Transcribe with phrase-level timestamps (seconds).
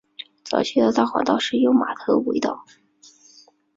[0.43, 2.65] 早期的大环道是由马头围道。